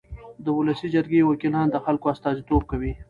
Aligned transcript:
د 0.45 0.45
ولسي 0.57 0.87
جرګې 0.95 1.21
وکیلان 1.29 1.67
د 1.71 1.75
خلکو 1.85 2.05
استازیتوب 2.13 2.61
کوي. 2.71 2.91